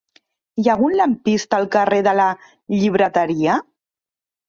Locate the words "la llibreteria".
2.23-3.63